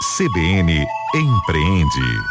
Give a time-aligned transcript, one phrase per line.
[0.00, 2.22] CBN Empreende.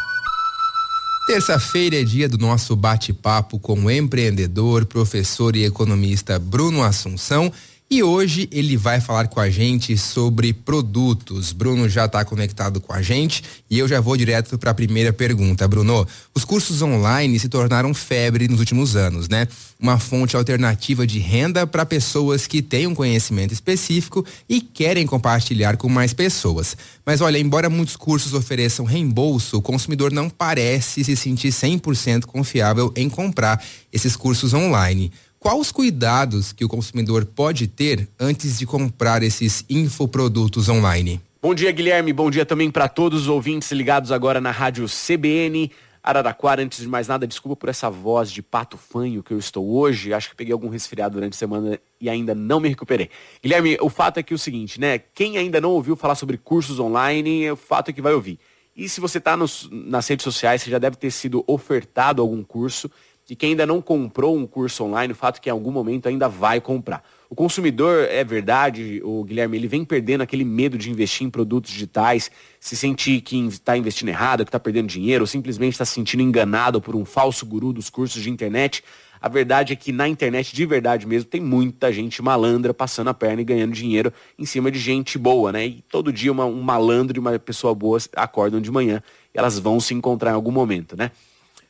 [1.27, 7.51] Terça-feira é dia do nosso bate-papo com o empreendedor, professor e economista Bruno Assunção
[7.89, 11.53] e hoje ele vai falar com a gente sobre produtos.
[11.53, 15.13] Bruno já está conectado com a gente e eu já vou direto para a primeira
[15.13, 15.65] pergunta.
[15.69, 19.47] Bruno, os cursos online se tornaram febre nos últimos anos, né?
[19.79, 25.77] Uma fonte alternativa de renda para pessoas que têm um conhecimento específico e querem compartilhar
[25.77, 26.75] com mais pessoas.
[27.05, 32.91] Mas olha, embora muitos cursos ofereçam reembolso, o consumidor não parece se sentir 100% confiável
[32.97, 33.63] em comprar
[33.93, 35.09] esses cursos online.
[35.47, 41.21] Quais os cuidados que o consumidor pode ter antes de comprar esses infoprodutos online?
[41.41, 42.11] Bom dia, Guilherme.
[42.11, 45.71] Bom dia também para todos os ouvintes ligados agora na rádio CBN
[46.03, 46.61] Araraquara.
[46.61, 50.13] Antes de mais nada, desculpa por essa voz de pato fanho que eu estou hoje.
[50.13, 53.09] Acho que peguei algum resfriado durante a semana e ainda não me recuperei.
[53.41, 54.99] Guilherme, o fato é que é o seguinte, né?
[54.99, 58.37] Quem ainda não ouviu falar sobre cursos online, o fato é que vai ouvir.
[58.75, 62.91] E se você está nas redes sociais, você já deve ter sido ofertado algum curso
[63.27, 66.07] de quem ainda não comprou um curso online, o fato é que em algum momento
[66.07, 67.03] ainda vai comprar.
[67.29, 71.71] O consumidor, é verdade, o Guilherme, ele vem perdendo aquele medo de investir em produtos
[71.71, 75.91] digitais, se sentir que está investindo errado, que está perdendo dinheiro, ou simplesmente está se
[75.91, 78.81] sentindo enganado por um falso guru dos cursos de internet.
[79.19, 83.13] A verdade é que na internet, de verdade mesmo, tem muita gente malandra passando a
[83.13, 85.65] perna e ganhando dinheiro em cima de gente boa, né?
[85.65, 89.03] E todo dia uma, um malandro e uma pessoa boa acordam de manhã
[89.35, 91.11] e elas vão se encontrar em algum momento, né?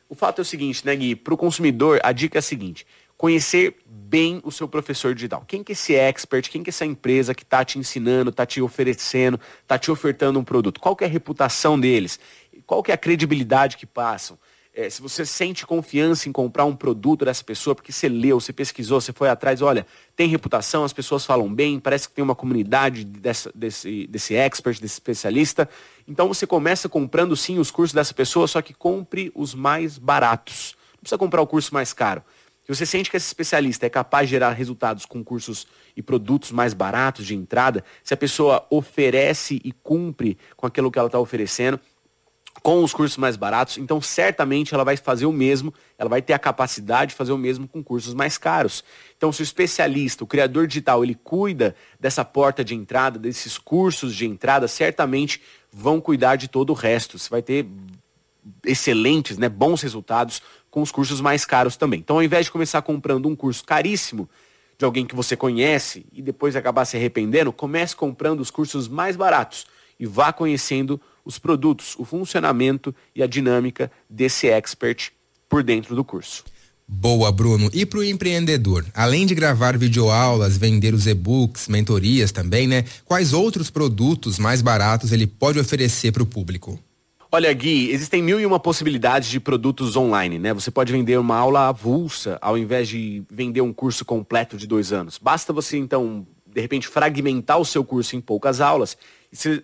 [0.08, 1.14] O fato é o seguinte, né, Gui?
[1.14, 5.44] Para o consumidor, a dica é a seguinte: conhecer bem o seu professor digital.
[5.46, 8.46] Quem que é esse expert, quem que é essa empresa que está te ensinando, está
[8.46, 10.80] te oferecendo, está te ofertando um produto?
[10.80, 12.18] Qual que é a reputação deles?
[12.64, 14.38] Qual que é a credibilidade que passam?
[14.80, 18.52] É, se você sente confiança em comprar um produto dessa pessoa, porque você leu, você
[18.52, 19.84] pesquisou, você foi atrás, olha,
[20.14, 24.80] tem reputação, as pessoas falam bem, parece que tem uma comunidade dessa, desse, desse expert,
[24.80, 25.68] desse especialista.
[26.06, 30.76] Então você começa comprando sim os cursos dessa pessoa, só que compre os mais baratos.
[30.92, 32.22] Não precisa comprar o curso mais caro.
[32.62, 36.52] Se você sente que esse especialista é capaz de gerar resultados com cursos e produtos
[36.52, 41.18] mais baratos de entrada, se a pessoa oferece e cumpre com aquilo que ela está
[41.18, 41.80] oferecendo,
[42.62, 46.32] com os cursos mais baratos, então certamente ela vai fazer o mesmo, ela vai ter
[46.32, 48.84] a capacidade de fazer o mesmo com cursos mais caros.
[49.16, 54.14] Então, se o especialista, o criador digital, ele cuida dessa porta de entrada, desses cursos
[54.14, 55.40] de entrada, certamente
[55.72, 57.18] vão cuidar de todo o resto.
[57.18, 57.66] Você vai ter
[58.64, 62.00] excelentes, né, bons resultados com os cursos mais caros também.
[62.00, 64.28] Então, ao invés de começar comprando um curso caríssimo
[64.76, 69.16] de alguém que você conhece e depois acabar se arrependendo, comece comprando os cursos mais
[69.16, 69.66] baratos
[69.98, 75.10] e vá conhecendo os produtos, o funcionamento e a dinâmica desse expert
[75.48, 76.44] por dentro do curso.
[76.90, 77.68] Boa, Bruno.
[77.74, 82.86] E para o empreendedor, além de gravar videoaulas, vender os e-books, mentorias também, né?
[83.04, 86.80] Quais outros produtos mais baratos ele pode oferecer para o público?
[87.30, 90.54] Olha, Gui, existem mil e uma possibilidades de produtos online, né?
[90.54, 94.90] Você pode vender uma aula avulsa ao invés de vender um curso completo de dois
[94.90, 95.18] anos.
[95.18, 96.26] Basta você, então,
[96.58, 98.96] de repente, fragmentar o seu curso em poucas aulas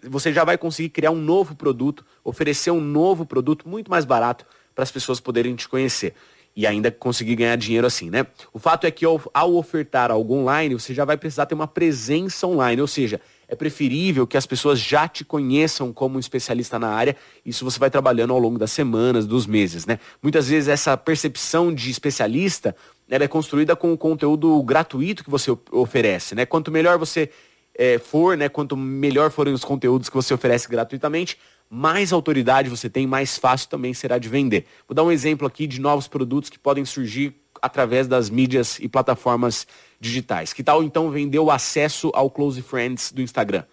[0.09, 4.45] você já vai conseguir criar um novo produto, oferecer um novo produto muito mais barato
[4.75, 6.15] para as pessoas poderem te conhecer.
[6.57, 8.27] E ainda conseguir ganhar dinheiro assim, né?
[8.53, 12.47] O fato é que ao ofertar algo online, você já vai precisar ter uma presença
[12.47, 16.91] online, ou seja, é preferível que as pessoas já te conheçam como um especialista na
[16.91, 17.17] área.
[17.45, 19.99] Isso você vai trabalhando ao longo das semanas, dos meses, né?
[20.23, 22.77] Muitas vezes essa percepção de especialista
[23.09, 26.47] ela é construída com o conteúdo gratuito que você oferece, né?
[26.47, 27.31] Quanto melhor você
[27.77, 31.39] é, for, né, quanto melhor forem os conteúdos que você oferece gratuitamente,
[31.69, 34.67] mais autoridade você tem, mais fácil também será de vender.
[34.89, 38.89] Vou dar um exemplo aqui de novos produtos que podem surgir através das mídias e
[38.89, 39.67] plataformas
[39.99, 40.53] digitais.
[40.53, 43.65] Que tal então vender o acesso ao Close Friends do Instagram?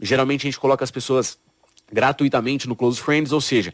[0.00, 1.38] Geralmente a gente coloca as pessoas
[1.92, 3.72] gratuitamente no Close Friends, ou seja,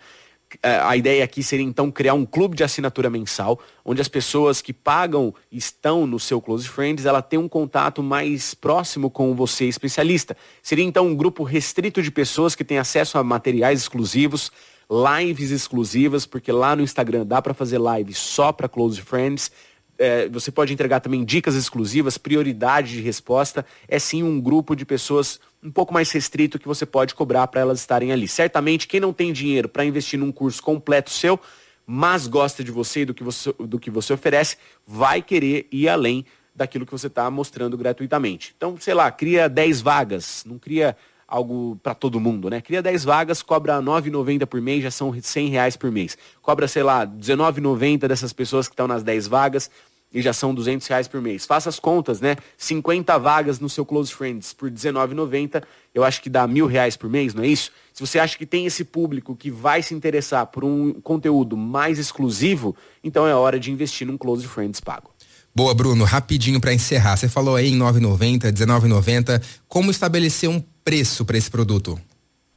[0.62, 4.72] a ideia aqui seria então criar um clube de assinatura mensal, onde as pessoas que
[4.72, 10.37] pagam estão no seu Close Friends, ela tem um contato mais próximo com você, especialista.
[10.62, 14.50] Seria então um grupo restrito de pessoas que têm acesso a materiais exclusivos,
[14.90, 19.50] lives exclusivas, porque lá no Instagram dá para fazer live só para Close Friends.
[19.99, 23.64] É, você pode entregar também dicas exclusivas, prioridade de resposta.
[23.87, 27.61] É sim um grupo de pessoas um pouco mais restrito que você pode cobrar para
[27.61, 28.29] elas estarem ali.
[28.29, 31.41] Certamente, quem não tem dinheiro para investir num curso completo seu,
[31.87, 34.56] mas gosta de você e do que você, do que você oferece,
[34.87, 36.25] vai querer ir além
[36.55, 38.55] daquilo que você está mostrando gratuitamente.
[38.56, 42.61] Então, sei lá, cria 10 vagas, não cria algo para todo mundo, né?
[42.61, 46.17] Cria 10 vagas, cobra R$ 9,90 por mês, já são 100 reais por mês.
[46.43, 49.71] Cobra, sei lá, R$ 19,90 dessas pessoas que estão nas 10 vagas,
[50.15, 51.44] e já são 200 reais por mês.
[51.44, 52.37] Faça as contas, né?
[52.56, 57.11] 50 vagas no seu Close Friends por R$19,90, eu acho que dá mil reais por
[57.11, 57.73] mês, não é isso?
[57.93, 61.99] Se você acha que tem esse público que vai se interessar por um conteúdo mais
[61.99, 65.11] exclusivo, então é hora de investir num Close Friends pago.
[65.55, 66.05] Boa, Bruno.
[66.05, 67.17] Rapidinho para encerrar.
[67.17, 69.41] Você falou aí em 9,90, 19,90.
[69.69, 71.98] Como estabelecer um preço para esse produto?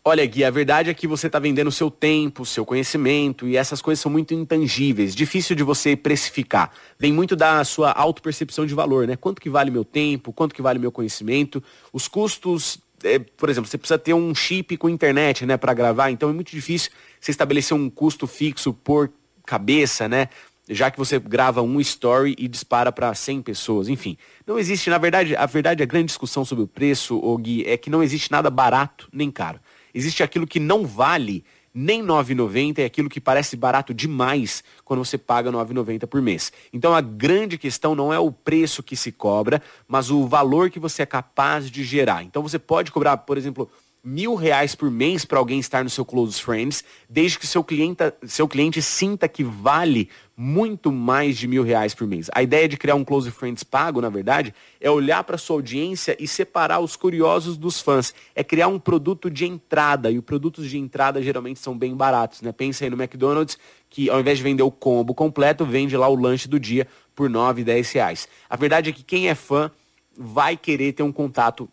[0.04, 3.82] Olha, Gui, a verdade é que você está vendendo seu tempo, seu conhecimento, e essas
[3.82, 6.72] coisas são muito intangíveis, difícil de você precificar.
[6.98, 9.18] Vem muito da sua autopercepção de valor, né?
[9.18, 11.62] Quanto que vale meu tempo, quanto que vale meu conhecimento.
[11.92, 16.10] Os custos, é, por exemplo, você precisa ter um chip com internet, né, para gravar,
[16.10, 16.90] então é muito difícil
[17.20, 19.12] você estabelecer um custo fixo por
[19.46, 20.30] cabeça, né?
[20.70, 24.18] Já que você grava um story e dispara para 100 pessoas, enfim.
[24.46, 27.78] Não existe, na verdade, a verdade, a grande discussão sobre o preço, o Gui, é
[27.78, 29.60] que não existe nada barato nem caro.
[29.94, 31.44] Existe aquilo que não vale
[31.80, 36.52] nem 9,90 é aquilo que parece barato demais quando você paga 9,90 por mês.
[36.74, 40.80] Então a grande questão não é o preço que se cobra, mas o valor que
[40.80, 42.24] você é capaz de gerar.
[42.24, 43.70] Então você pode cobrar, por exemplo,
[44.04, 48.12] mil reais por mês para alguém estar no seu Close Friends, desde que seu cliente,
[48.26, 52.30] seu cliente sinta que vale muito mais de mil reais por mês.
[52.32, 56.16] A ideia de criar um Close Friends pago, na verdade, é olhar para sua audiência
[56.20, 58.14] e separar os curiosos dos fãs.
[58.36, 62.44] É criar um produto de entrada, e os produtos de entrada geralmente são bem baratos.
[62.44, 62.52] Né?
[62.52, 63.58] Pensa aí no McDonald's,
[63.90, 67.32] que ao invés de vender o combo completo, vende lá o lanche do dia por
[67.32, 68.28] 9, 10 reais.
[68.48, 69.72] A verdade é que quem é fã
[70.16, 71.68] vai querer ter um contato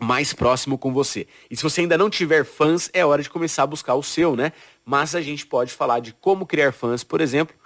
[0.00, 1.26] mais próximo com você.
[1.50, 4.36] E se você ainda não tiver fãs, é hora de começar a buscar o seu,
[4.36, 4.52] né?
[4.84, 7.56] Mas a gente pode falar de como criar fãs, por exemplo,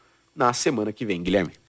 [0.40, 1.52] na semana que vem, Guilherme.